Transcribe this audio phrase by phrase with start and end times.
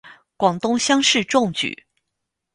[0.35, 1.85] 广东乡试中举。